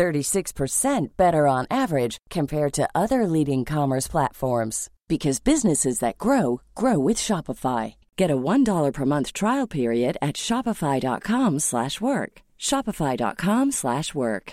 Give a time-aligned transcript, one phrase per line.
[0.00, 6.98] 36% better on average compared to other leading commerce platforms because businesses that grow grow
[6.98, 7.94] with Shopify.
[8.16, 12.32] Get a $1 per month trial period at shopify.com/work.
[12.58, 14.52] shopify.com/work.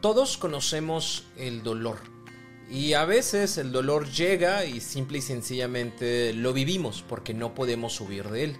[0.00, 1.98] Todos conocemos el dolor.
[2.70, 8.00] Y a veces el dolor llega y simple y sencillamente lo vivimos porque no podemos
[8.00, 8.56] huir de él.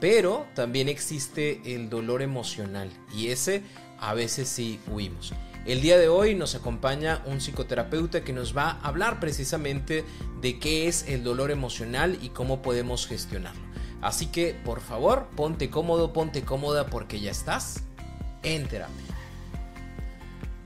[0.00, 3.62] Pero también existe el dolor emocional y ese
[3.98, 5.32] a veces sí huimos.
[5.66, 10.04] El día de hoy nos acompaña un psicoterapeuta que nos va a hablar precisamente
[10.40, 13.60] de qué es el dolor emocional y cómo podemos gestionarlo.
[14.00, 17.82] Así que, por favor, ponte cómodo, ponte cómoda porque ya estás
[18.42, 19.19] en terapia.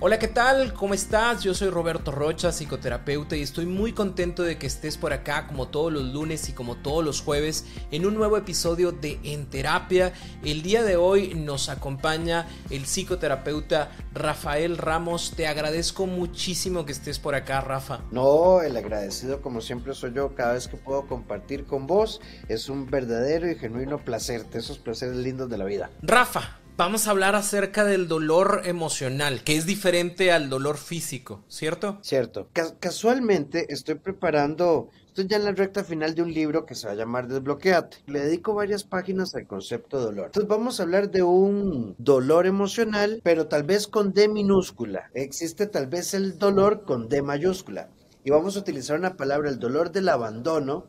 [0.07, 0.75] Hola, ¿qué tal?
[0.75, 1.43] ¿Cómo estás?
[1.43, 5.69] Yo soy Roberto Rocha, psicoterapeuta, y estoy muy contento de que estés por acá como
[5.69, 10.13] todos los lunes y como todos los jueves en un nuevo episodio de En Terapia.
[10.45, 15.33] El día de hoy nos acompaña el psicoterapeuta Rafael Ramos.
[15.35, 18.01] Te agradezco muchísimo que estés por acá, Rafa.
[18.11, 22.21] No, el agradecido como siempre soy yo cada vez que puedo compartir con vos.
[22.51, 25.91] Es un verdadero y genuino placer, esos placeres lindos de la vida.
[26.03, 31.99] Rafa, vamos a hablar acerca del dolor emocional, que es diferente al dolor físico, ¿cierto?
[32.03, 32.49] Cierto.
[32.81, 36.93] casualmente estoy preparando, estoy ya en la recta final de un libro que se va
[36.93, 37.99] a llamar Desbloqueate.
[38.07, 40.27] Le dedico varias páginas al concepto de dolor.
[40.27, 45.11] Entonces vamos a hablar de un dolor emocional, pero tal vez con D minúscula.
[45.15, 47.89] Existe tal vez el dolor con D mayúscula.
[48.25, 50.87] Y vamos a utilizar una palabra, el dolor del abandono,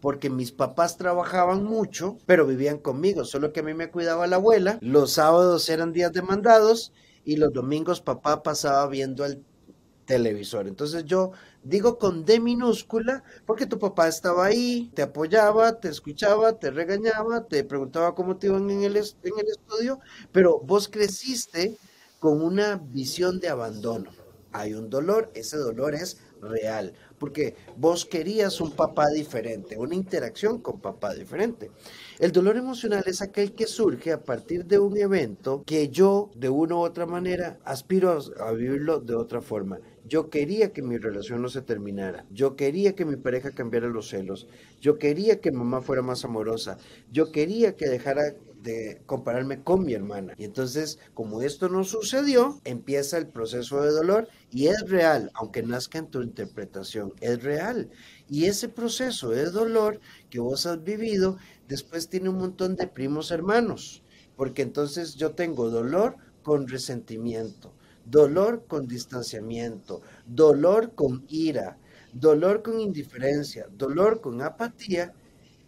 [0.00, 4.36] porque mis papás trabajaban mucho, pero vivían conmigo, solo que a mí me cuidaba la
[4.36, 6.92] abuela, los sábados eran días demandados
[7.24, 9.44] y los domingos papá pasaba viendo el
[10.06, 10.68] televisor.
[10.68, 16.58] Entonces yo digo con D minúscula porque tu papá estaba ahí, te apoyaba, te escuchaba,
[16.58, 19.98] te regañaba, te preguntaba cómo te iban en el, en el estudio,
[20.32, 21.76] pero vos creciste
[22.18, 24.10] con una visión de abandono.
[24.52, 30.60] Hay un dolor, ese dolor es real porque vos querías un papá diferente, una interacción
[30.60, 31.70] con papá diferente.
[32.18, 36.48] El dolor emocional es aquel que surge a partir de un evento que yo, de
[36.48, 39.80] una u otra manera, aspiro a, vivirlo de otra forma.
[40.04, 42.24] Yo quería que mi relación no se terminara.
[42.30, 44.46] Yo quería que mi pareja cambiara los celos.
[44.80, 46.78] Yo quería que mamá fuera más amorosa.
[47.10, 48.34] Yo quería que dejara
[49.06, 50.34] compararme con mi hermana.
[50.36, 55.62] Y entonces, como esto no sucedió, empieza el proceso de dolor y es real, aunque
[55.62, 57.90] nazca en tu interpretación, es real.
[58.28, 60.00] Y ese proceso de dolor
[60.30, 61.38] que vos has vivido,
[61.68, 64.02] después tiene un montón de primos hermanos,
[64.36, 67.72] porque entonces yo tengo dolor con resentimiento,
[68.04, 71.78] dolor con distanciamiento, dolor con ira,
[72.12, 75.12] dolor con indiferencia, dolor con apatía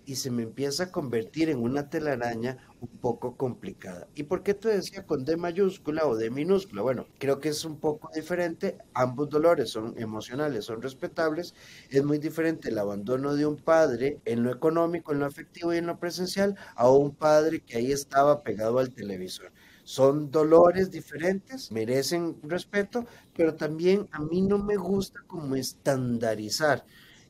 [0.09, 4.09] y se me empieza a convertir en una telaraña un poco complicada.
[4.15, 6.83] ¿Y por qué te decía con D mayúscula o D minúscula?
[6.83, 8.79] Bueno, creo que es un poco diferente.
[8.95, 11.55] Ambos dolores son emocionales, son respetables.
[11.91, 15.79] Es muy diferente el abandono de un padre en lo económico, en lo afectivo y
[15.79, 19.53] en lo presencial a un padre que ahí estaba pegado al televisor.
[19.85, 26.85] Son dolores diferentes, merecen respeto, pero también a mí no me gusta como estandarizar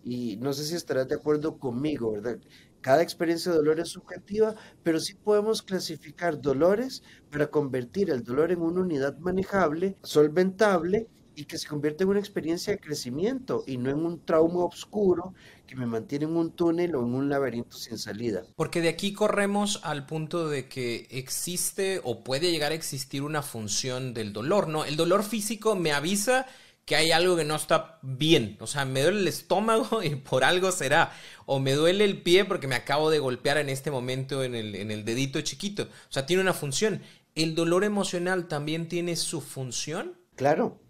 [0.05, 2.39] y no sé si estarás de acuerdo conmigo, ¿verdad?
[2.81, 8.53] Cada experiencia de dolor es subjetiva, pero sí podemos clasificar dolores para convertir el dolor
[8.53, 13.77] en una unidad manejable, solventable y que se convierte en una experiencia de crecimiento y
[13.77, 15.35] no en un trauma oscuro
[15.69, 18.43] que me mantiene en un túnel o en un laberinto sin salida.
[18.57, 23.43] Porque de aquí corremos al punto de que existe o puede llegar a existir una
[23.43, 24.85] función del dolor, ¿no?
[24.85, 26.47] El dolor físico me avisa
[26.89, 28.57] que hay algo que no está bien.
[28.61, 31.13] O sea, me duele el estómago y por algo será.
[31.45, 34.75] O me duele el pie porque me acabo de golpear en este momento en el,
[34.75, 35.83] en el dedito chiquito.
[35.83, 37.03] O sea, tiene una función.
[37.35, 40.19] ¿El dolor emocional también tiene su función?
[40.35, 40.81] Claro.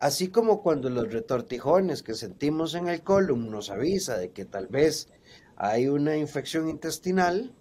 [0.00, 4.68] Así como cuando los retortijones que sentimos en el colon nos avisa de que tal
[4.68, 5.10] vez
[5.56, 7.54] hay una infección intestinal,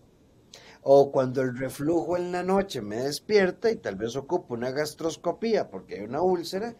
[0.81, 5.69] o cuando el reflujo en la noche me despierta y tal vez ocupo una gastroscopía
[5.69, 6.75] porque hay una úlcera,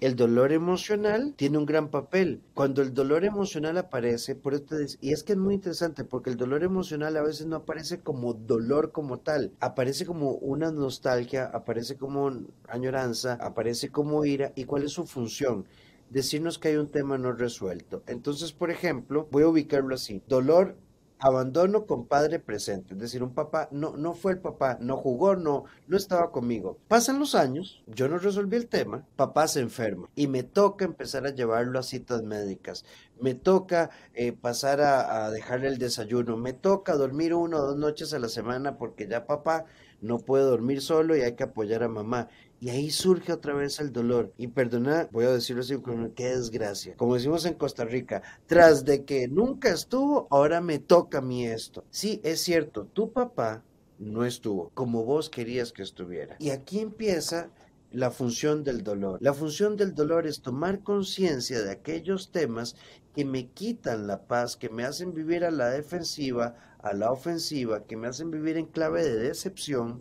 [0.00, 2.42] el dolor emocional tiene un gran papel.
[2.54, 4.54] Cuando el dolor emocional aparece, por
[5.00, 8.34] y es que es muy interesante porque el dolor emocional a veces no aparece como
[8.34, 12.30] dolor como tal, aparece como una nostalgia, aparece como
[12.68, 14.52] añoranza, aparece como ira.
[14.54, 15.66] ¿Y cuál es su función?
[16.10, 18.02] Decirnos que hay un tema no resuelto.
[18.06, 20.22] Entonces, por ejemplo, voy a ubicarlo así.
[20.28, 20.76] Dolor
[21.24, 25.36] abandono con padre presente, es decir, un papá no, no fue el papá, no jugó,
[25.36, 26.76] no, no estaba conmigo.
[26.86, 31.26] Pasan los años, yo no resolví el tema, papá se enferma y me toca empezar
[31.26, 32.84] a llevarlo a citas médicas,
[33.18, 37.76] me toca eh, pasar a, a dejarle el desayuno, me toca dormir una o dos
[37.78, 39.64] noches a la semana porque ya papá
[40.02, 42.28] no puede dormir solo y hay que apoyar a mamá.
[42.64, 44.32] Y ahí surge otra vez el dolor.
[44.38, 45.76] Y perdona, voy a decirlo así,
[46.14, 46.96] qué desgracia.
[46.96, 51.46] Como decimos en Costa Rica, tras de que nunca estuvo, ahora me toca a mí
[51.46, 51.84] esto.
[51.90, 53.62] Sí, es cierto, tu papá
[53.98, 56.36] no estuvo como vos querías que estuviera.
[56.38, 57.50] Y aquí empieza
[57.92, 59.18] la función del dolor.
[59.20, 62.76] La función del dolor es tomar conciencia de aquellos temas
[63.14, 67.84] que me quitan la paz, que me hacen vivir a la defensiva, a la ofensiva,
[67.84, 70.00] que me hacen vivir en clave de decepción,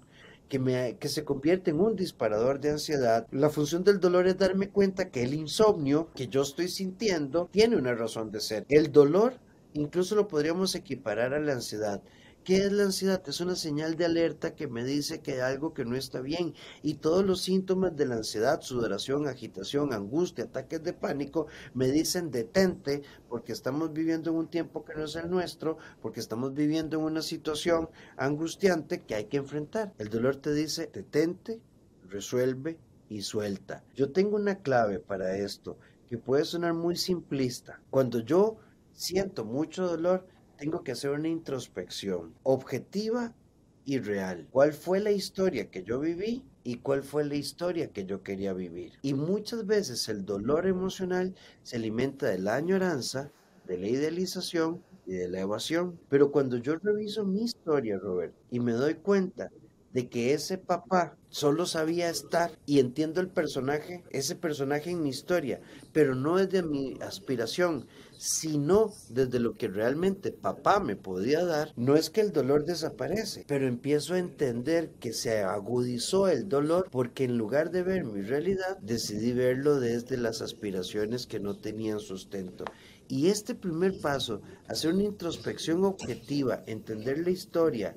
[1.00, 3.26] que, se convierte en un disparador de ansiedad.
[3.32, 7.76] La función del dolor es darme cuenta que el insomnio que yo estoy sintiendo tiene
[7.76, 8.66] una razón de ser.
[8.70, 9.40] El dolor
[9.74, 12.04] incluso lo podríamos equiparar a la ansiedad.
[12.44, 13.24] ¿Qué es la ansiedad?
[13.28, 16.54] Es una señal de alerta que me dice que hay algo que no está bien
[16.82, 22.32] y todos los síntomas de la ansiedad, sudoración, agitación, angustia, ataques de pánico, me dicen
[22.32, 26.98] detente porque estamos viviendo en un tiempo que no es el nuestro, porque estamos viviendo
[26.98, 29.94] en una situación angustiante que hay que enfrentar.
[29.98, 31.62] El dolor te dice detente,
[32.10, 33.86] resuelve y suelta.
[33.96, 35.78] Yo tengo una clave para esto
[36.10, 37.80] que puede sonar muy simplista.
[37.90, 38.58] Cuando yo
[38.92, 40.28] siento mucho dolor,
[40.64, 43.36] tengo que hacer una introspección objetiva
[43.84, 44.48] y real.
[44.50, 46.42] ¿Cuál fue la historia que yo viví?
[46.64, 48.94] y cuál fue la historia que yo quería vivir.
[49.02, 53.30] Y muchas veces el dolor emocional se alimenta de la añoranza,
[53.68, 56.00] de la idealización y de la evasión.
[56.08, 59.52] Pero cuando yo reviso mi historia, Robert, y me doy cuenta
[59.94, 65.10] de que ese papá solo sabía estar y entiendo el personaje, ese personaje en mi
[65.10, 65.62] historia,
[65.92, 67.88] pero no es de mi aspiración,
[68.18, 73.46] sino desde lo que realmente papá me podía dar, no es que el dolor desaparece,
[73.48, 78.22] pero empiezo a entender que se agudizó el dolor porque en lugar de ver mi
[78.22, 82.66] realidad, decidí verlo desde las aspiraciones que no tenían sustento.
[83.08, 87.96] Y este primer paso, hacer una introspección objetiva, entender la historia,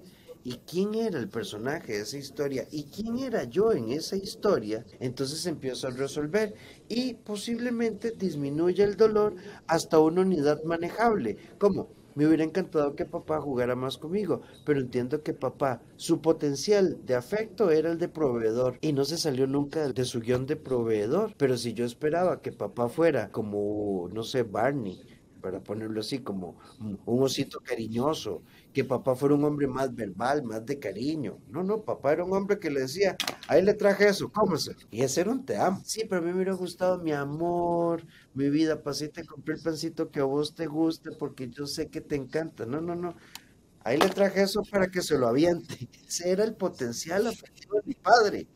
[0.48, 4.86] y quién era el personaje de esa historia y quién era yo en esa historia,
[5.00, 6.54] entonces empiezo a resolver
[6.88, 9.34] y posiblemente disminuye el dolor
[9.66, 11.36] hasta una unidad manejable.
[11.58, 11.88] ¿Cómo?
[12.14, 17.16] Me hubiera encantado que papá jugara más conmigo, pero entiendo que papá, su potencial de
[17.16, 21.34] afecto era el de proveedor y no se salió nunca de su guion de proveedor.
[21.36, 25.02] Pero si yo esperaba que papá fuera como, no sé, Barney,
[25.40, 26.56] para ponerlo así, como
[27.04, 28.42] un osito cariñoso,
[28.76, 31.38] que papá fuera un hombre más verbal, más de cariño.
[31.48, 33.16] No, no, papá era un hombre que le decía,
[33.48, 34.76] ahí le traje eso, cómese.
[34.90, 35.80] Y ese era un te amo.
[35.82, 40.10] Sí, pero a mí me hubiera gustado mi amor, mi vida, pasita, compré el pancito
[40.10, 42.66] que a vos te guste porque yo sé que te encanta.
[42.66, 43.16] No, no, no.
[43.84, 45.88] Ahí le traje eso para que se lo aviente.
[46.08, 48.48] Ese era el potencial afectivo de mi padre.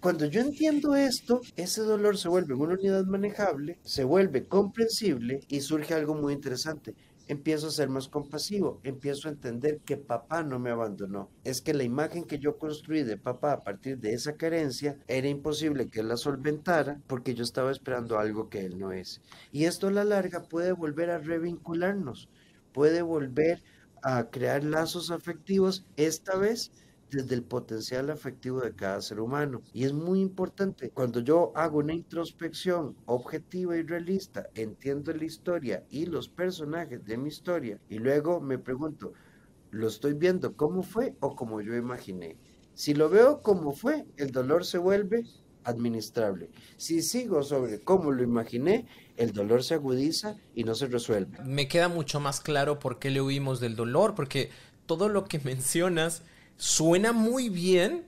[0.00, 5.60] Cuando yo entiendo esto, ese dolor se vuelve una unidad manejable, se vuelve comprensible y
[5.60, 6.94] surge algo muy interesante.
[7.28, 11.30] Empiezo a ser más compasivo, empiezo a entender que papá no me abandonó.
[11.44, 15.28] Es que la imagen que yo construí de papá a partir de esa carencia era
[15.28, 19.20] imposible que él la solventara porque yo estaba esperando algo que él no es.
[19.52, 22.28] Y esto a la larga puede volver a revincularnos,
[22.72, 23.62] puede volver
[24.02, 26.72] a crear lazos afectivos, esta vez
[27.10, 29.62] desde el potencial afectivo de cada ser humano.
[29.72, 35.84] Y es muy importante, cuando yo hago una introspección objetiva y realista, entiendo la historia
[35.90, 39.12] y los personajes de mi historia, y luego me pregunto,
[39.70, 42.36] ¿lo estoy viendo como fue o como yo imaginé?
[42.74, 45.24] Si lo veo como fue, el dolor se vuelve
[45.64, 46.50] administrable.
[46.76, 48.86] Si sigo sobre cómo lo imaginé,
[49.16, 51.38] el dolor se agudiza y no se resuelve.
[51.44, 54.50] Me queda mucho más claro por qué le huimos del dolor, porque
[54.86, 56.22] todo lo que mencionas
[56.58, 58.04] suena muy bien,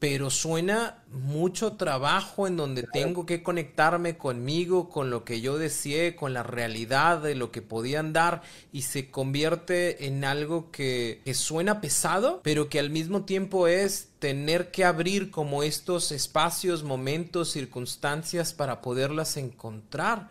[0.00, 6.16] pero suena mucho trabajo en donde tengo que conectarme conmigo, con lo que yo deseé,
[6.16, 8.40] con la realidad de lo que podían dar
[8.72, 14.08] y se convierte en algo que, que, suena pesado, pero que al mismo tiempo es
[14.18, 20.30] tener que abrir como estos espacios, momentos, circunstancias para poderlas encontrar.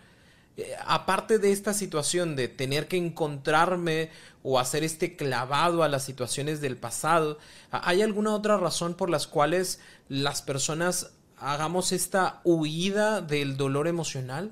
[0.59, 4.09] Eh, aparte de esta situación de tener que encontrarme
[4.43, 7.37] o hacer este clavado a las situaciones del pasado,
[7.71, 14.51] ¿hay alguna otra razón por las cuales las personas hagamos esta huida del dolor emocional?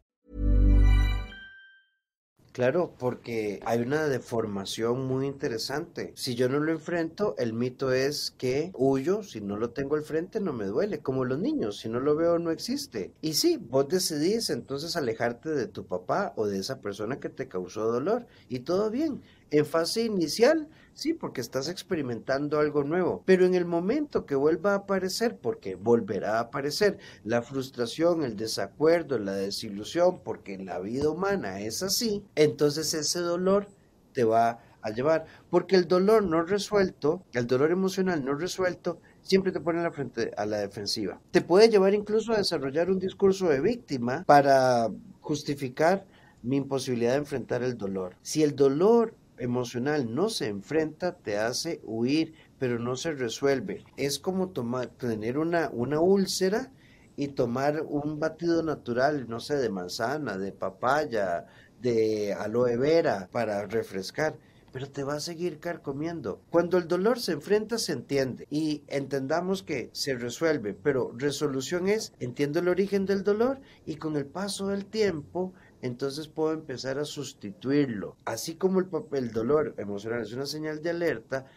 [2.53, 6.11] Claro, porque hay una deformación muy interesante.
[6.17, 10.01] Si yo no lo enfrento, el mito es que huyo, si no lo tengo al
[10.03, 13.13] frente no me duele, como los niños, si no lo veo no existe.
[13.21, 17.47] Y sí, vos decidís entonces alejarte de tu papá o de esa persona que te
[17.47, 19.21] causó dolor y todo bien.
[19.49, 24.73] En fase inicial, sí, porque estás experimentando algo nuevo, pero en el momento que vuelva
[24.73, 30.79] a aparecer, porque volverá a aparecer la frustración, el desacuerdo, la desilusión, porque en la
[30.79, 33.67] vida humana es así, entonces ese dolor
[34.13, 39.51] te va a llevar, porque el dolor no resuelto, el dolor emocional no resuelto, siempre
[39.51, 41.19] te pone a la frente a la defensiva.
[41.31, 44.89] Te puede llevar incluso a desarrollar un discurso de víctima para
[45.21, 46.05] justificar
[46.43, 48.15] mi imposibilidad de enfrentar el dolor.
[48.21, 53.83] Si el dolor emocional no se enfrenta, te hace huir, pero no se resuelve.
[53.97, 54.49] Es como
[54.97, 56.71] tener una, una úlcera
[57.15, 61.45] y tomar un batido natural, no sé, de manzana, de papaya,
[61.81, 64.37] de aloe vera para refrescar
[64.71, 66.41] pero te va a seguir carcomiendo.
[66.49, 72.13] Cuando el dolor se enfrenta, se entiende y entendamos que se resuelve, pero resolución es,
[72.19, 77.05] entiendo el origen del dolor y con el paso del tiempo entonces puedo empezar a
[77.05, 78.15] sustituirlo.
[78.25, 81.47] Así como el, el dolor emocional es una señal de alerta,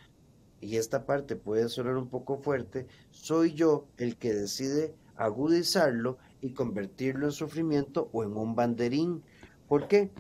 [0.61, 6.53] y esta parte puede sonar un poco fuerte, soy yo el que decide agudizarlo y
[6.53, 9.23] convertirlo en sufrimiento o en un banderín.
[9.69, 10.11] ¿Por qué?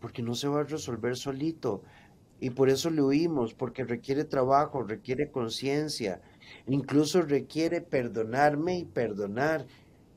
[0.00, 1.82] Porque no se va a resolver solito.
[2.40, 6.20] Y por eso le huimos, porque requiere trabajo, requiere conciencia,
[6.66, 9.66] incluso requiere perdonarme y perdonar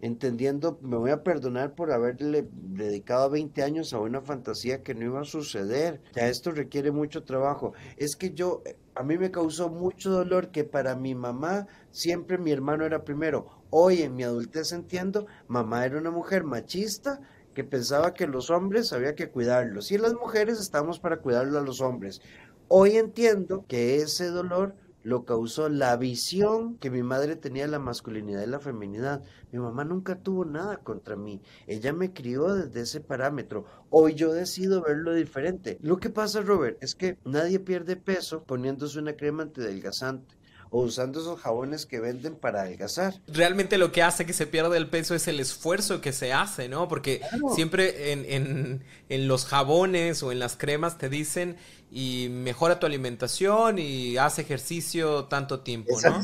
[0.02, 5.06] entendiendo, me voy a perdonar por haberle dedicado 20 años a una fantasía que no
[5.06, 6.02] iba a suceder.
[6.14, 7.74] Ya esto requiere mucho trabajo.
[7.98, 8.64] Es que yo,
[8.96, 13.48] a mí me causó mucho dolor que para mi mamá siempre mi hermano era primero.
[13.70, 17.22] Hoy en mi adultez entiendo, mamá era una mujer machista
[17.54, 21.66] que pensaba que los hombres había que cuidarlos y las mujeres estamos para cuidarlos a
[21.66, 22.22] los hombres.
[22.68, 27.80] Hoy entiendo que ese dolor lo causó la visión que mi madre tenía de la
[27.80, 29.24] masculinidad y la feminidad.
[29.52, 31.42] Mi mamá nunca tuvo nada contra mí.
[31.68, 33.66] Ella me crió desde ese parámetro.
[33.90, 35.78] Hoy yo decido verlo diferente.
[35.82, 40.42] Lo que pasa, Robert, es que nadie pierde peso poniéndose una crema antidelgazante
[40.72, 43.14] o usando esos jabones que venden para adelgazar.
[43.28, 46.70] Realmente lo que hace que se pierda el peso es el esfuerzo que se hace,
[46.70, 46.88] ¿no?
[46.88, 47.22] Porque
[47.54, 51.58] siempre en, en, en, los jabones o en las cremas te dicen
[51.92, 56.22] y mejora tu alimentación y haz ejercicio tanto tiempo, ¿no?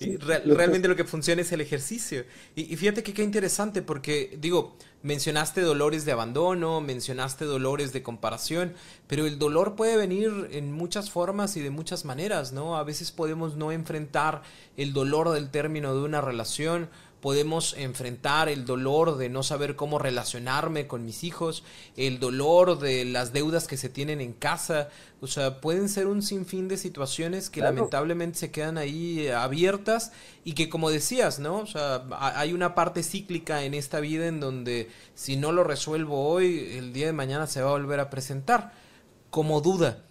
[0.46, 2.24] realmente lo que funciona es el ejercicio.
[2.56, 8.02] Y, y fíjate que qué interesante porque, digo, mencionaste dolores de abandono, mencionaste dolores de
[8.02, 8.74] comparación,
[9.06, 12.76] pero el dolor puede venir en muchas formas y de muchas maneras, ¿no?
[12.76, 14.42] A veces podemos no enfrentar
[14.76, 16.88] el dolor del término de una relación,
[17.20, 21.62] podemos enfrentar el dolor de no saber cómo relacionarme con mis hijos,
[21.96, 24.88] el dolor de las deudas que se tienen en casa,
[25.20, 30.12] o sea, pueden ser un sinfín de situaciones que lamentablemente se quedan ahí abiertas
[30.44, 31.58] y que como decías, ¿no?
[31.58, 36.26] O sea, hay una parte cíclica en esta vida en donde si no lo resuelvo
[36.26, 38.72] hoy, el día de mañana se va a volver a presentar.
[39.28, 40.04] Como duda,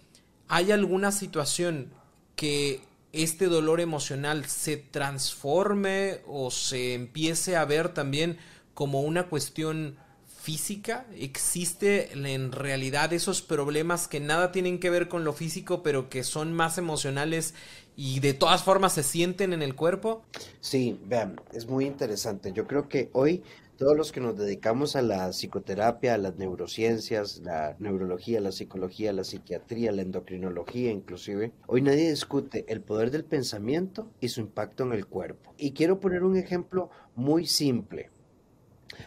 [0.46, 1.92] ¿hay alguna situación
[2.36, 2.80] que
[3.12, 8.38] este dolor emocional se transforme o se empiece a ver también
[8.74, 9.96] como una cuestión
[10.40, 11.06] física?
[11.16, 16.24] ¿Existe en realidad esos problemas que nada tienen que ver con lo físico, pero que
[16.24, 17.54] son más emocionales
[17.96, 20.22] y de todas formas se sienten en el cuerpo?
[20.60, 22.52] Sí, vean, es muy interesante.
[22.52, 23.42] Yo creo que hoy
[23.80, 29.10] todos los que nos dedicamos a la psicoterapia, a las neurociencias, la neurología, la psicología,
[29.14, 34.82] la psiquiatría, la endocrinología inclusive, hoy nadie discute el poder del pensamiento y su impacto
[34.84, 35.54] en el cuerpo.
[35.56, 38.10] Y quiero poner un ejemplo muy simple.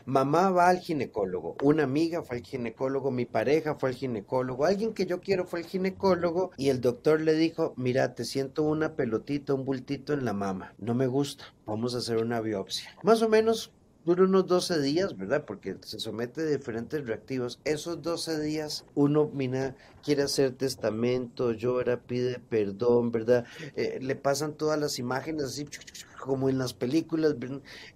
[0.05, 4.95] Mamá va al ginecólogo, una amiga fue al ginecólogo, mi pareja fue al ginecólogo, alguien
[4.95, 8.95] que yo quiero fue al ginecólogo y el doctor le dijo, mira, te siento una
[8.95, 12.89] pelotita, un bultito en la mama, no me gusta, vamos a hacer una biopsia.
[13.03, 13.71] Más o menos
[14.05, 15.45] dura unos 12 días, ¿verdad?
[15.45, 17.59] Porque se somete a diferentes reactivos.
[17.63, 23.45] Esos 12 días uno, mira, quiere hacer testamento, llora, pide perdón, ¿verdad?
[23.75, 25.65] Eh, le pasan todas las imágenes así
[26.23, 27.35] como en las películas,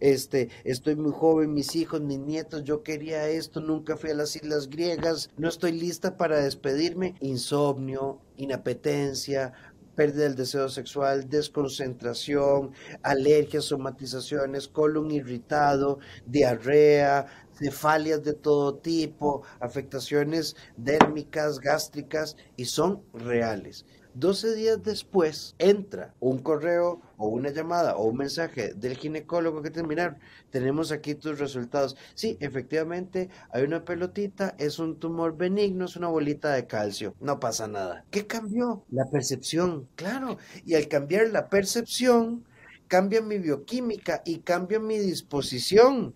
[0.02, 4.36] este, estoy muy joven, mis hijos, mis nietos, yo quería esto, nunca fui a las
[4.36, 9.54] islas griegas, no estoy lista para despedirme, insomnio, inapetencia,
[9.98, 17.26] pérdida del deseo sexual, desconcentración, alergias, somatizaciones, colon irritado, diarrea,
[17.58, 23.86] cefalias de todo tipo, afectaciones dérmicas, gástricas, y son reales.
[24.20, 29.70] 12 días después entra un correo o una llamada o un mensaje del ginecólogo que
[29.70, 30.18] terminaron.
[30.50, 31.96] Tenemos aquí tus resultados.
[32.16, 37.14] Sí, efectivamente hay una pelotita, es un tumor benigno, es una bolita de calcio.
[37.20, 38.06] No pasa nada.
[38.10, 38.84] ¿Qué cambió?
[38.90, 40.38] La percepción, claro.
[40.66, 42.44] Y al cambiar la percepción,
[42.88, 46.16] cambia mi bioquímica y cambia mi disposición.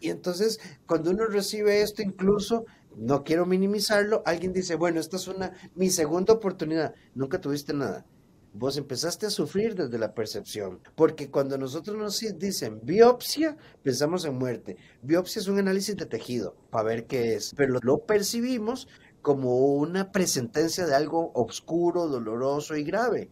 [0.00, 5.28] Y entonces, cuando uno recibe esto, incluso no quiero minimizarlo, alguien dice, bueno, esta es
[5.28, 6.94] una mi segunda oportunidad.
[7.14, 8.06] Nunca tuviste nada.
[8.54, 14.38] Vos empezaste a sufrir desde la percepción, porque cuando nosotros nos dicen biopsia, pensamos en
[14.38, 14.78] muerte.
[15.02, 18.88] Biopsia es un análisis de tejido para ver qué es, pero lo percibimos
[19.20, 23.28] como una presentencia de algo oscuro, doloroso y grave.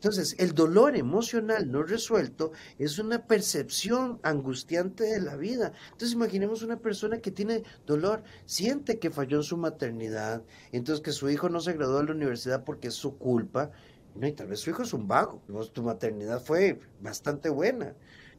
[0.00, 5.74] Entonces, el dolor emocional no resuelto es una percepción angustiante de la vida.
[5.92, 10.42] Entonces, imaginemos una persona que tiene dolor, siente que falló en su maternidad,
[10.72, 13.72] entonces que su hijo no se graduó de la universidad porque es su culpa.
[14.14, 15.42] No, y tal vez su hijo es un vago.
[15.74, 17.94] Tu maternidad fue bastante buena.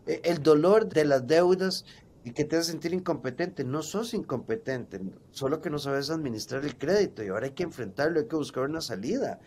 [0.07, 1.85] E, el dolor de las deudas
[2.23, 3.63] y que te hace sentir incompetente.
[3.63, 4.99] No sos incompetente,
[5.31, 8.63] solo que no sabes administrar el crédito y ahora hay que enfrentarlo, hay que buscar
[8.63, 9.39] una salida.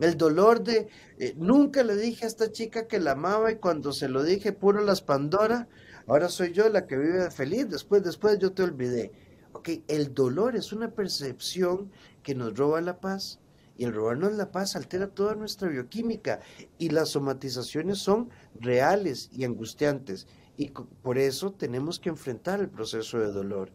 [0.00, 0.88] El dolor de,
[1.18, 4.52] eh, nunca le dije a esta chica que la amaba y cuando se lo dije,
[4.52, 5.68] puro las Pandora,
[6.06, 9.12] ahora soy yo la que vive feliz, después, después yo te olvidé.
[9.52, 11.90] Ok, el dolor es una percepción
[12.22, 13.40] que nos roba la paz
[13.76, 16.40] y el robarnos la paz altera toda nuestra bioquímica
[16.78, 20.26] y las somatizaciones son reales y angustiantes
[20.56, 20.70] y
[21.02, 23.70] por eso tenemos que enfrentar el proceso de dolor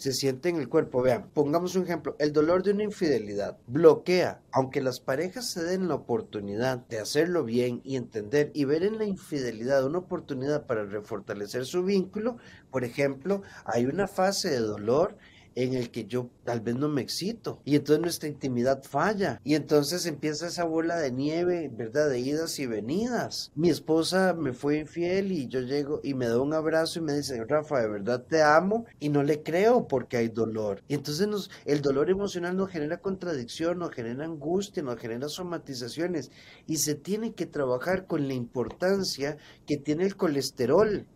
[0.00, 1.02] se siente en el cuerpo.
[1.02, 5.88] Vean, pongamos un ejemplo, el dolor de una infidelidad bloquea, aunque las parejas se den
[5.88, 10.86] la oportunidad de hacerlo bien y entender y ver en la infidelidad una oportunidad para
[10.86, 12.38] refortalecer su vínculo,
[12.70, 15.18] por ejemplo, hay una fase de dolor
[15.54, 19.54] en el que yo tal vez no me excito y entonces nuestra intimidad falla y
[19.54, 22.08] entonces empieza esa bola de nieve, ¿verdad?
[22.08, 23.52] De idas y venidas.
[23.54, 27.14] Mi esposa me fue infiel y yo llego y me da un abrazo y me
[27.14, 30.82] dice, Rafa, de verdad te amo y no le creo porque hay dolor.
[30.88, 36.30] Y entonces el dolor emocional nos genera contradicción, nos genera angustia, nos genera somatizaciones
[36.66, 39.36] y se tiene que trabajar con la importancia
[39.66, 41.06] que tiene el colesterol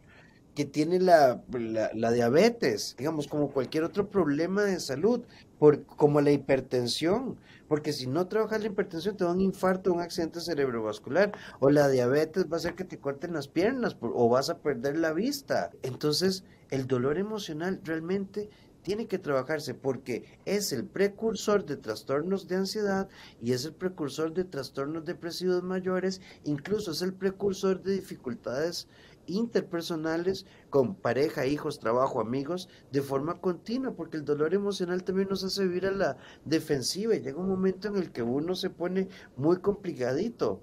[0.54, 5.22] que tiene la, la, diabetes, digamos, como cualquier otro problema de salud,
[5.58, 7.36] por, como la hipertensión,
[7.68, 11.88] porque si no trabajas la hipertensión te da un infarto, un accidente cerebrovascular, o la
[11.88, 15.70] diabetes va a hacer que te corten las piernas o vas a perder la vista.
[15.82, 18.48] Entonces, el dolor emocional realmente
[18.84, 23.08] tiene que trabajarse porque es el precursor de trastornos de ansiedad
[23.42, 28.86] y es el precursor de trastornos depresivos mayores, incluso es el precursor de dificultades
[29.26, 35.44] interpersonales con pareja, hijos, trabajo, amigos, de forma continua, porque el dolor emocional también nos
[35.44, 39.08] hace vivir a la defensiva y llega un momento en el que uno se pone
[39.37, 40.62] muy complicadito,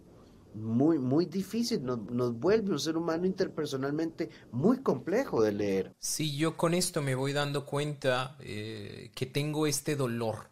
[0.53, 5.95] muy, muy difícil, nos, nos vuelve un ser humano interpersonalmente muy complejo de leer.
[5.99, 10.51] Sí, yo con esto me voy dando cuenta eh, que tengo este dolor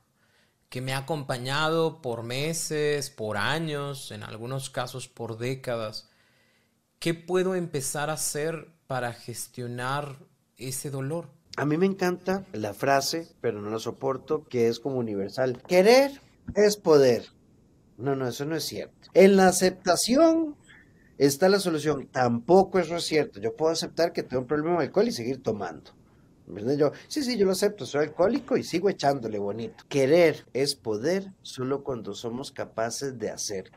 [0.69, 6.08] que me ha acompañado por meses, por años, en algunos casos por décadas
[6.99, 10.17] ¿Qué puedo empezar a hacer para gestionar
[10.57, 11.29] ese dolor?
[11.55, 15.63] A mí me encanta la frase, pero no la soporto, que es como universal.
[15.65, 16.19] Querer
[16.55, 17.23] es poder.
[17.97, 19.07] No, no, eso no es cierto.
[19.13, 20.57] En la aceptación
[21.17, 22.09] está la solución.
[22.11, 23.39] Tampoco eso es cierto.
[23.39, 25.91] Yo puedo aceptar que tengo un problema de alcohol y seguir tomando.
[26.77, 29.85] Yo, sí, sí, yo lo acepto, soy alcohólico y sigo echándole bonito.
[29.87, 33.71] Querer es poder solo cuando somos capaces de hacer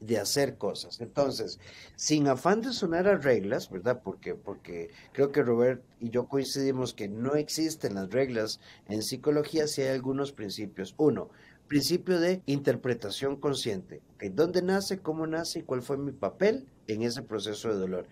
[0.00, 1.00] de hacer cosas.
[1.00, 1.60] Entonces,
[1.94, 4.00] sin afán de sonar a reglas, ¿verdad?
[4.02, 9.66] Porque, porque creo que Robert y yo coincidimos que no existen las reglas en psicología
[9.66, 10.94] si hay algunos principios.
[10.96, 11.30] Uno,
[11.68, 14.02] principio de interpretación consciente.
[14.32, 18.08] ¿Dónde nace, cómo nace y cuál fue mi papel en ese proceso de dolor?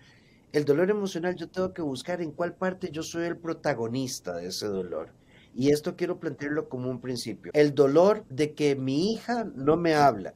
[0.51, 4.47] El dolor emocional yo tengo que buscar en cuál parte yo soy el protagonista de
[4.47, 5.11] ese dolor.
[5.53, 7.51] Y esto quiero plantearlo como un principio.
[7.53, 10.35] El dolor de que mi hija no me habla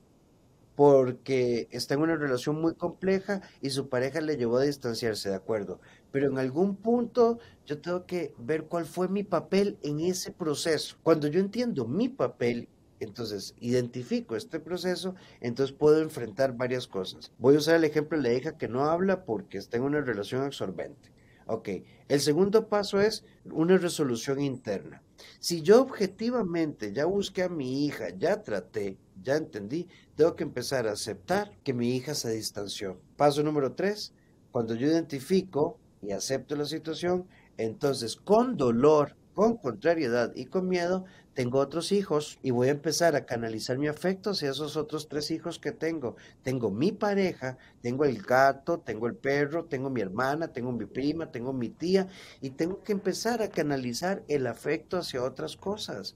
[0.75, 5.35] porque está en una relación muy compleja y su pareja le llevó a distanciarse, de
[5.35, 5.79] acuerdo.
[6.11, 10.97] Pero en algún punto yo tengo que ver cuál fue mi papel en ese proceso.
[11.03, 12.67] Cuando yo entiendo mi papel,
[12.99, 17.31] entonces identifico este proceso, entonces puedo enfrentar varias cosas.
[17.37, 20.01] Voy a usar el ejemplo de la hija que no habla porque está en una
[20.01, 21.11] relación absorbente.
[21.45, 21.69] Ok,
[22.07, 25.03] el segundo paso es una resolución interna.
[25.39, 30.87] Si yo objetivamente ya busqué a mi hija, ya traté, ya entendí, tengo que empezar
[30.87, 32.99] a aceptar que mi hija se distanció.
[33.17, 34.13] Paso número tres,
[34.51, 41.05] cuando yo identifico y acepto la situación, entonces con dolor, con contrariedad y con miedo,
[41.33, 45.31] tengo otros hijos y voy a empezar a canalizar mi afecto hacia esos otros tres
[45.31, 46.15] hijos que tengo.
[46.43, 51.31] Tengo mi pareja, tengo el gato, tengo el perro, tengo mi hermana, tengo mi prima,
[51.31, 52.07] tengo mi tía
[52.39, 56.15] y tengo que empezar a canalizar el afecto hacia otras cosas.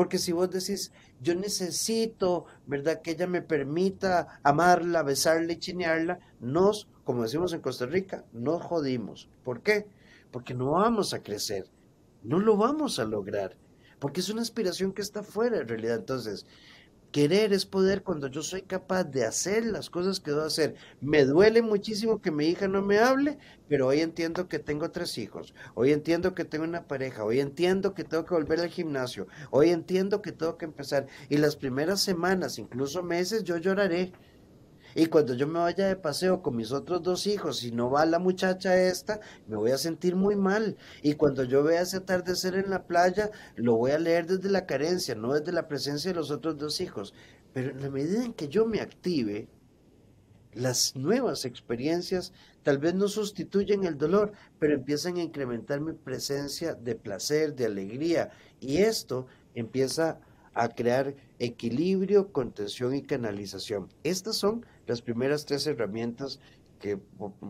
[0.00, 3.02] Porque si vos decís, yo necesito, ¿verdad?
[3.02, 8.62] Que ella me permita amarla, besarla y chinearla, nos, como decimos en Costa Rica, nos
[8.62, 9.28] jodimos.
[9.44, 9.88] ¿Por qué?
[10.30, 11.66] Porque no vamos a crecer,
[12.22, 13.58] no lo vamos a lograr,
[13.98, 15.96] porque es una aspiración que está fuera en realidad.
[15.96, 16.46] Entonces,
[17.12, 20.76] Querer es poder cuando yo soy capaz de hacer las cosas que debo hacer.
[21.00, 23.36] Me duele muchísimo que mi hija no me hable,
[23.68, 25.52] pero hoy entiendo que tengo tres hijos.
[25.74, 27.24] Hoy entiendo que tengo una pareja.
[27.24, 29.26] Hoy entiendo que tengo que volver al gimnasio.
[29.50, 31.08] Hoy entiendo que tengo que empezar.
[31.28, 34.12] Y las primeras semanas, incluso meses, yo lloraré
[34.94, 38.04] y cuando yo me vaya de paseo con mis otros dos hijos y no va
[38.06, 40.76] la muchacha esta, me voy a sentir muy mal.
[41.02, 44.66] Y cuando yo vea ese atardecer en la playa, lo voy a leer desde la
[44.66, 47.14] carencia, no desde la presencia de los otros dos hijos.
[47.52, 49.48] Pero en la medida en que yo me active,
[50.52, 56.74] las nuevas experiencias tal vez no sustituyen el dolor, pero empiezan a incrementar mi presencia
[56.74, 58.30] de placer, de alegría.
[58.60, 60.29] Y esto empieza a
[60.74, 63.88] crear equilibrio, contención y canalización.
[64.04, 66.40] Estas son las primeras tres herramientas
[66.80, 66.98] que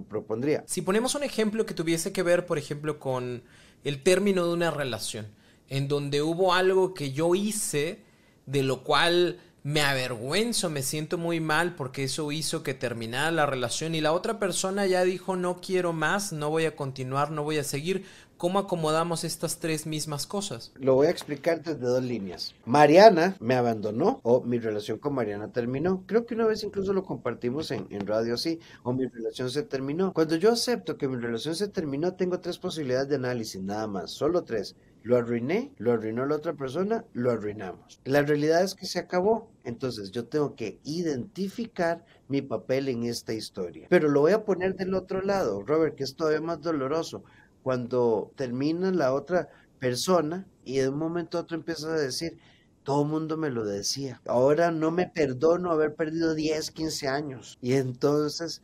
[0.09, 0.65] propondría.
[0.67, 3.43] Si ponemos un ejemplo que tuviese que ver, por ejemplo, con
[3.85, 5.29] el término de una relación,
[5.69, 8.03] en donde hubo algo que yo hice,
[8.47, 13.47] de lo cual me avergüenzo, me siento muy mal porque eso hizo que terminara la
[13.47, 17.45] relación y la otra persona ya dijo no quiero más, no voy a continuar, no
[17.45, 18.07] voy a seguir.
[18.40, 20.72] ¿Cómo acomodamos estas tres mismas cosas?
[20.76, 22.55] Lo voy a explicar desde dos líneas.
[22.64, 26.05] Mariana me abandonó o mi relación con Mariana terminó.
[26.07, 29.62] Creo que una vez incluso lo compartimos en, en radio así, o mi relación se
[29.62, 30.14] terminó.
[30.14, 34.11] Cuando yo acepto que mi relación se terminó, tengo tres posibilidades de análisis, nada más,
[34.11, 34.74] solo tres.
[35.03, 38.00] Lo arruiné, lo arruinó la otra persona, lo arruinamos.
[38.05, 39.50] La realidad es que se acabó.
[39.64, 43.87] Entonces yo tengo que identificar mi papel en esta historia.
[43.90, 47.22] Pero lo voy a poner del otro lado, Robert, que es todavía más doloroso.
[47.62, 52.38] Cuando termina la otra persona y de un momento a otro empieza a decir,
[52.83, 54.20] todo el mundo me lo decía.
[54.27, 57.59] Ahora no me perdono haber perdido 10, 15 años.
[57.61, 58.62] Y entonces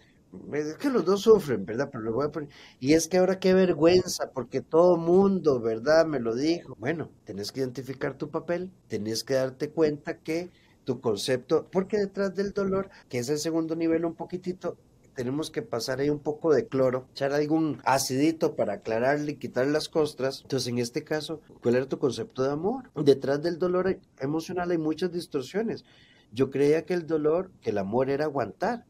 [0.52, 1.88] es que los dos sufren, ¿verdad?
[1.90, 2.48] Pero lo voy a poner.
[2.80, 6.06] Y es que ahora qué vergüenza, porque todo mundo, ¿verdad?
[6.06, 6.74] Me lo dijo.
[6.78, 10.50] Bueno, tenés que identificar tu papel, tenés que darte cuenta que
[10.85, 14.76] tu concepto, porque detrás del dolor, que es el segundo nivel un poquitito,
[15.16, 19.66] tenemos que pasar ahí un poco de cloro, echar algún acidito para aclararle y quitar
[19.66, 20.42] las costras.
[20.42, 22.90] Entonces, en este caso, ¿cuál era tu concepto de amor?
[22.94, 25.85] Detrás del dolor emocional hay muchas distorsiones.
[26.33, 28.85] Yo creía que el dolor, que el amor era aguantar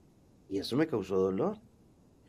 [0.50, 1.58] y eso me causó dolor.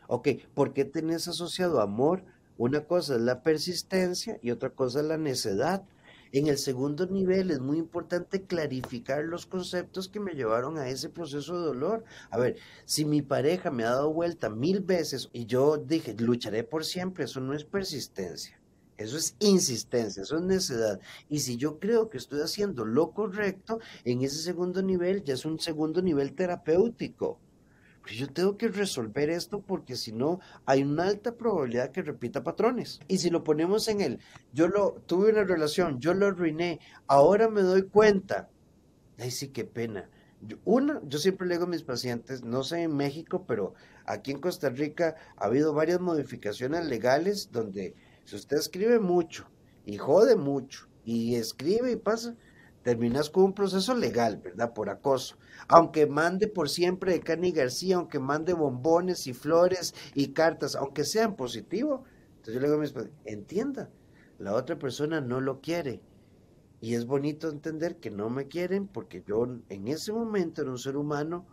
[0.08, 2.24] Ok, ¿por qué tenés asociado amor?
[2.58, 5.84] Una cosa es la persistencia y otra cosa es la necedad.
[6.32, 11.10] En el segundo nivel es muy importante clarificar los conceptos que me llevaron a ese
[11.10, 12.04] proceso de dolor.
[12.30, 16.64] A ver, si mi pareja me ha dado vuelta mil veces y yo dije, lucharé
[16.64, 18.60] por siempre, eso no es persistencia.
[18.98, 21.00] Eso es insistencia, eso es necedad.
[21.30, 25.46] Y si yo creo que estoy haciendo lo correcto, en ese segundo nivel ya es
[25.46, 27.40] un segundo nivel terapéutico
[28.16, 33.00] yo tengo que resolver esto porque si no hay una alta probabilidad que repita patrones.
[33.08, 34.20] Y si lo ponemos en el,
[34.54, 38.50] yo lo tuve una relación, yo lo arruiné, ahora me doy cuenta.
[39.18, 40.10] Ay, sí, qué pena.
[40.64, 43.74] una, yo siempre le digo a mis pacientes, no sé en México, pero
[44.06, 49.50] aquí en Costa Rica ha habido varias modificaciones legales donde si usted escribe mucho
[49.86, 52.36] y jode mucho y escribe y pasa,
[52.88, 54.74] terminas con un proceso legal, ¿verdad?
[54.74, 55.36] Por acoso.
[55.68, 61.04] Aunque mande por siempre de Cani García, aunque mande bombones y flores y cartas, aunque
[61.04, 62.06] sean positivo.
[62.38, 63.90] Entonces yo le digo a mis padres, entienda,
[64.40, 66.00] la otra persona no lo quiere.
[66.80, 70.80] Y es bonito entender que no me quieren porque yo en ese momento era un
[70.80, 71.46] ser humano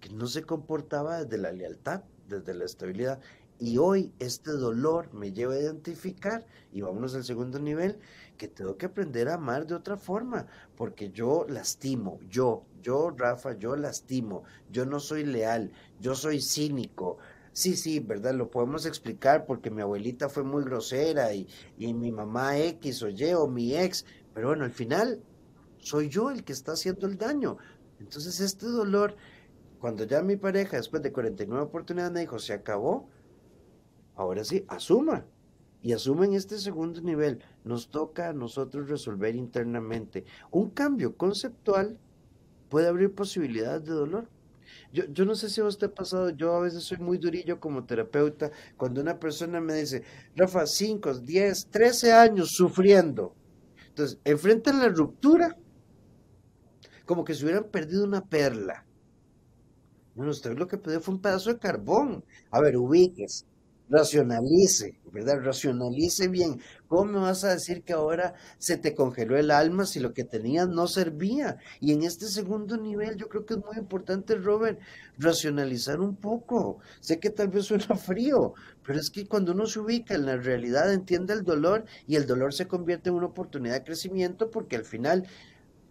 [0.00, 3.20] que no se comportaba desde la lealtad, desde la estabilidad.
[3.62, 7.96] Y hoy este dolor me lleva a identificar, y vámonos al segundo nivel,
[8.36, 13.56] que tengo que aprender a amar de otra forma, porque yo lastimo, yo, yo, Rafa,
[13.56, 15.70] yo lastimo, yo no soy leal,
[16.00, 17.18] yo soy cínico.
[17.52, 18.34] Sí, sí, ¿verdad?
[18.34, 21.46] Lo podemos explicar porque mi abuelita fue muy grosera y,
[21.78, 25.22] y mi mamá X o Y o mi ex, pero bueno, al final
[25.78, 27.58] soy yo el que está haciendo el daño.
[28.00, 29.14] Entonces este dolor,
[29.78, 33.08] cuando ya mi pareja después de 49 oportunidades me dijo, se acabó,
[34.16, 35.24] ahora sí, asuma.
[35.82, 37.42] Y asumen este segundo nivel.
[37.64, 40.24] Nos toca a nosotros resolver internamente.
[40.52, 41.98] Un cambio conceptual
[42.68, 44.28] puede abrir posibilidades de dolor.
[44.92, 47.58] Yo, yo no sé si a usted ha pasado, yo a veces soy muy durillo
[47.58, 50.04] como terapeuta, cuando una persona me dice,
[50.36, 53.34] Rafa, 5, 10, 13 años sufriendo.
[53.88, 55.56] Entonces, enfrentan la ruptura
[57.04, 58.86] como que se hubieran perdido una perla.
[60.14, 62.24] Bueno, usted lo que perdió fue un pedazo de carbón.
[62.50, 63.46] A ver, ubiques
[63.92, 65.40] racionalice, ¿verdad?
[65.42, 66.60] Racionalice bien.
[66.88, 70.68] ¿Cómo vas a decir que ahora se te congeló el alma si lo que tenías
[70.68, 71.58] no servía?
[71.80, 74.80] Y en este segundo nivel yo creo que es muy importante, Robert,
[75.18, 76.78] racionalizar un poco.
[77.00, 80.36] Sé que tal vez suena frío, pero es que cuando uno se ubica en la
[80.36, 84.76] realidad entiende el dolor y el dolor se convierte en una oportunidad de crecimiento porque
[84.76, 85.26] al final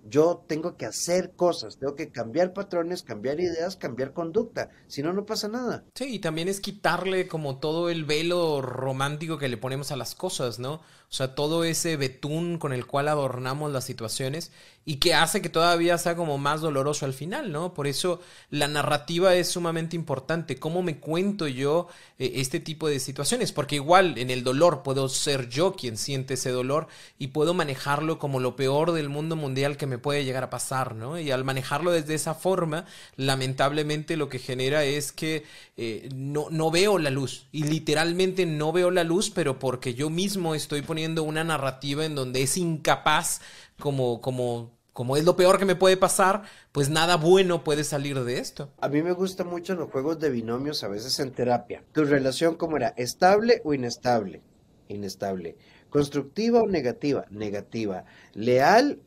[0.03, 5.13] yo tengo que hacer cosas, tengo que cambiar patrones, cambiar ideas, cambiar conducta, si no,
[5.13, 5.83] no pasa nada.
[5.95, 10.15] Sí, y también es quitarle como todo el velo romántico que le ponemos a las
[10.15, 10.81] cosas, ¿no?
[11.11, 14.49] O sea, todo ese betún con el cual adornamos las situaciones
[14.85, 17.73] y que hace que todavía sea como más doloroso al final, ¿no?
[17.73, 20.55] Por eso la narrativa es sumamente importante.
[20.55, 23.51] ¿Cómo me cuento yo eh, este tipo de situaciones?
[23.51, 26.87] Porque igual en el dolor puedo ser yo quien siente ese dolor
[27.19, 30.95] y puedo manejarlo como lo peor del mundo mundial que me puede llegar a pasar,
[30.95, 31.19] ¿no?
[31.19, 32.85] Y al manejarlo desde esa forma,
[33.17, 35.43] lamentablemente lo que genera es que
[35.75, 37.47] eh, no, no veo la luz.
[37.51, 42.15] Y literalmente no veo la luz, pero porque yo mismo estoy poniendo una narrativa en
[42.15, 43.41] donde es incapaz
[43.79, 48.23] como, como, como es lo peor que me puede pasar, pues nada bueno puede salir
[48.23, 48.69] de esto.
[48.79, 51.83] A mí me gustan mucho los juegos de binomios, a veces en terapia.
[51.91, 52.93] ¿Tu relación cómo era?
[52.95, 54.41] ¿Estable o inestable?
[54.87, 55.57] Inestable.
[55.89, 57.25] ¿Constructiva o negativa?
[57.29, 58.05] Negativa.
[58.33, 58.99] ¿Leal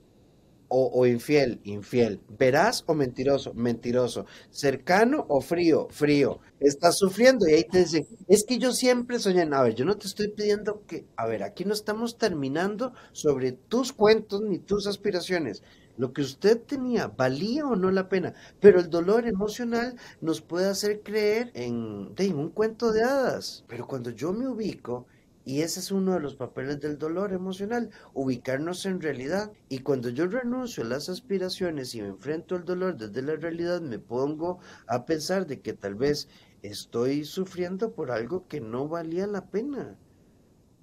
[0.77, 7.65] o, infiel, infiel, veraz o mentiroso, mentiroso, cercano o frío, frío, estás sufriendo y ahí
[7.65, 11.07] te dicen, es que yo siempre soñé, a ver, yo no te estoy pidiendo que,
[11.17, 15.63] a ver, aquí no estamos terminando sobre tus cuentos ni tus aspiraciones.
[15.97, 18.35] Lo que usted tenía, ¿valía o no la pena?
[18.61, 23.65] Pero el dolor emocional nos puede hacer creer en, en un cuento de hadas.
[23.69, 25.07] Pero cuando yo me ubico
[25.45, 29.53] y ese es uno de los papeles del dolor emocional, ubicarnos en realidad.
[29.69, 33.81] Y cuando yo renuncio a las aspiraciones y me enfrento al dolor desde la realidad,
[33.81, 36.29] me pongo a pensar de que tal vez
[36.63, 39.99] estoy sufriendo por algo que no valía la pena.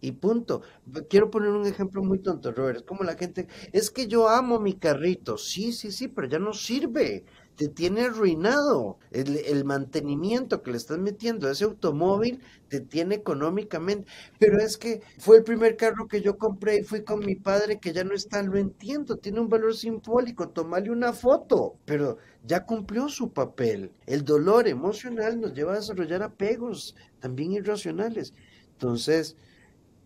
[0.01, 0.61] Y punto.
[1.09, 2.77] Quiero poner un ejemplo muy tonto, Robert.
[2.79, 5.37] Es como la gente, es que yo amo mi carrito.
[5.37, 7.23] Sí, sí, sí, pero ya no sirve
[7.55, 8.97] te tiene arruinado.
[9.11, 14.09] El, mantenimiento que le estás metiendo a ese automóvil te tiene económicamente.
[14.39, 17.79] Pero es que fue el primer carro que yo compré y fui con mi padre
[17.79, 22.65] que ya no está, lo entiendo, tiene un valor simbólico, tomarle una foto, pero ya
[22.65, 23.91] cumplió su papel.
[24.05, 28.33] El dolor emocional nos lleva a desarrollar apegos también irracionales.
[28.73, 29.35] Entonces,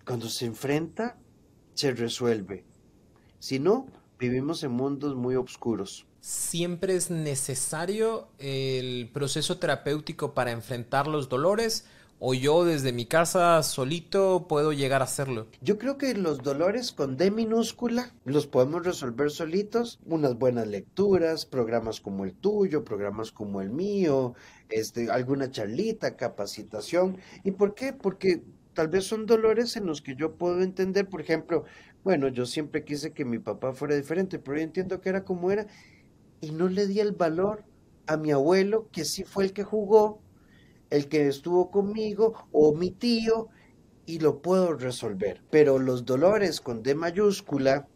[0.06, 1.18] cuando se enfrenta,
[1.74, 2.66] se resuelve.
[3.40, 11.06] Si no, vivimos en mundos muy oscuros siempre es necesario el proceso terapéutico para enfrentar
[11.06, 11.86] los dolores
[12.18, 15.46] o yo desde mi casa solito puedo llegar a hacerlo?
[15.62, 21.46] Yo creo que los dolores con D minúscula los podemos resolver solitos, unas buenas lecturas,
[21.46, 24.34] programas como el tuyo, programas como el mío,
[24.70, 27.20] este, alguna charlita, capacitación.
[27.44, 27.94] ¿Y por qué?
[27.94, 28.42] Porque
[28.74, 31.66] tal vez son dolores en los que yo puedo entender, por ejemplo,
[32.04, 35.52] bueno, yo siempre quise que mi papá fuera diferente, pero yo entiendo que era como
[35.52, 35.68] era
[36.42, 37.64] y no le di el valor
[38.08, 40.22] a mi abuelo, que sí fue el que jugó,
[40.90, 43.50] el que estuvo conmigo, o mi tío,
[44.06, 45.42] y lo puedo resolver.
[45.50, 47.88] Pero los dolores con D mayúscula,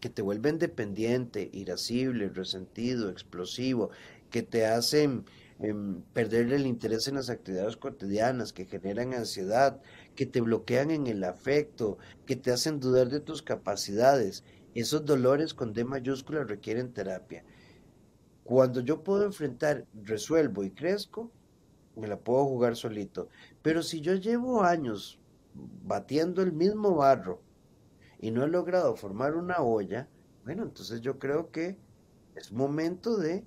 [0.00, 3.90] que te vuelven dependiente, irascible, resentido, explosivo,
[4.30, 5.24] que te hacen
[5.58, 9.80] em, perder el interés en las actividades cotidianas, que generan ansiedad,
[10.14, 14.44] que te bloquean en el afecto, que te hacen dudar de tus capacidades.
[14.74, 17.44] Esos dolores con D mayúscula requieren terapia.
[18.48, 21.30] Cuando yo puedo enfrentar, resuelvo y crezco,
[21.96, 23.28] me la puedo jugar solito.
[23.60, 25.20] Pero si yo llevo años
[25.84, 27.42] batiendo el mismo barro
[28.18, 30.08] y no he logrado formar una olla,
[30.46, 31.76] bueno, entonces yo creo que
[32.36, 33.44] es momento de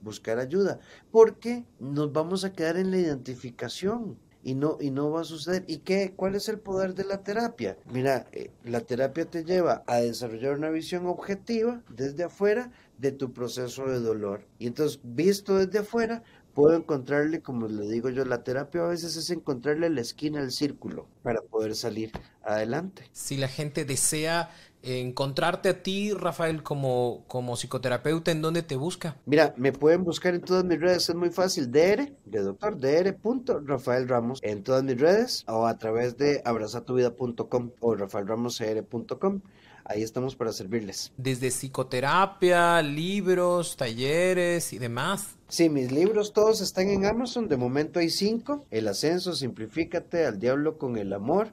[0.00, 0.80] buscar ayuda,
[1.10, 4.18] porque nos vamos a quedar en la identificación.
[4.42, 5.64] Y no, y no va a suceder.
[5.66, 6.12] ¿Y qué?
[6.14, 7.76] ¿Cuál es el poder de la terapia?
[7.92, 13.32] Mira, eh, la terapia te lleva a desarrollar una visión objetiva desde afuera de tu
[13.32, 14.46] proceso de dolor.
[14.58, 16.22] Y entonces, visto desde afuera,
[16.54, 20.50] puedo encontrarle, como le digo yo, la terapia a veces es encontrarle la esquina al
[20.50, 22.10] círculo para poder salir
[22.42, 23.04] adelante.
[23.12, 24.50] Si la gente desea
[24.82, 29.16] encontrarte a ti, Rafael, como, como psicoterapeuta, ¿en dónde te busca?
[29.26, 33.64] Mira, me pueden buscar en todas mis redes, es muy fácil, dr, de doctor, dr.
[33.66, 39.40] Rafael Ramos, en todas mis redes, o a través de abrazatuvida.com o rafaelramoscr.com.
[39.88, 41.12] Ahí estamos para servirles.
[41.16, 45.38] Desde psicoterapia, libros, talleres y demás.
[45.48, 47.48] Sí, mis libros todos están en Amazon.
[47.48, 48.66] De momento hay cinco.
[48.70, 51.52] El ascenso, simplifícate, al diablo con el amor.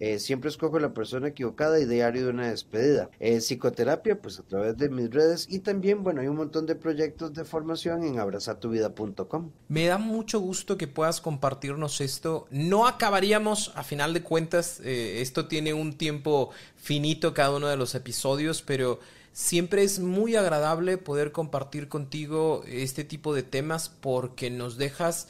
[0.00, 3.10] Eh, siempre escojo la persona equivocada y diario de una despedida.
[3.18, 6.76] Eh, psicoterapia, pues a través de mis redes y también, bueno, hay un montón de
[6.76, 9.50] proyectos de formación en abrazatuvida.com.
[9.68, 12.46] Me da mucho gusto que puedas compartirnos esto.
[12.50, 17.76] No acabaríamos, a final de cuentas, eh, esto tiene un tiempo finito cada uno de
[17.76, 19.00] los episodios, pero
[19.32, 25.28] siempre es muy agradable poder compartir contigo este tipo de temas porque nos dejas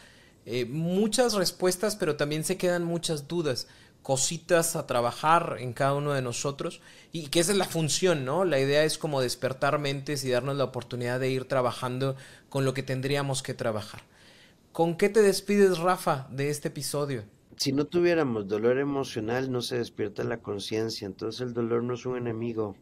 [0.70, 3.66] muchas respuestas, pero también se quedan muchas dudas
[4.09, 6.81] cositas a trabajar en cada uno de nosotros
[7.12, 8.47] y que esa es la función, ¿no?
[8.47, 12.16] La idea es como despertar mentes y darnos la oportunidad de ir trabajando
[12.49, 14.01] con lo que tendríamos que trabajar.
[14.73, 17.25] ¿Con qué te despides, Rafa, de este episodio?
[17.57, 22.07] Si no tuviéramos dolor emocional, no se despierta la conciencia, entonces el dolor no es
[22.07, 22.77] un enemigo.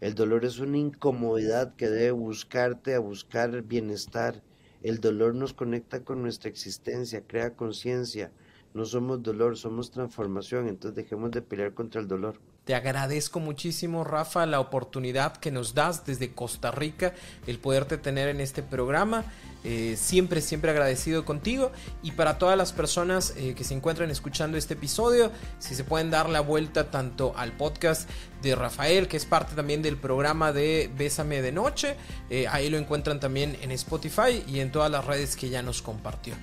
[0.00, 4.42] El dolor es una incomodidad que debe buscarte a buscar bienestar.
[4.82, 8.32] El dolor nos conecta con nuestra existencia, crea conciencia
[8.78, 12.38] no somos dolor, somos transformación, entonces dejemos de pelear contra el dolor.
[12.64, 17.12] Te agradezco muchísimo, Rafa, la oportunidad que nos das desde Costa Rica,
[17.48, 19.24] el poderte tener en este programa.
[19.64, 21.72] Eh, siempre, siempre agradecido contigo.
[22.02, 26.10] Y para todas las personas eh, que se encuentran escuchando este episodio, si se pueden
[26.10, 28.08] dar la vuelta tanto al podcast
[28.42, 31.96] de Rafael, que es parte también del programa de Bésame de Noche,
[32.30, 35.82] eh, ahí lo encuentran también en Spotify y en todas las redes que ya nos
[35.82, 36.34] compartió.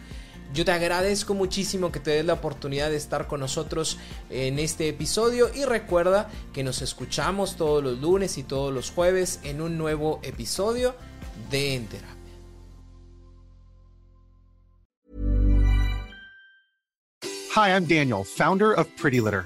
[0.53, 3.97] Yo te agradezco muchísimo que te des la oportunidad de estar con nosotros
[4.29, 9.39] en este episodio y recuerda que nos escuchamos todos los lunes y todos los jueves
[9.43, 10.95] en un nuevo episodio
[11.49, 12.07] de Entera.
[17.55, 19.45] Hi, I'm Daniel, founder of Pretty Litter.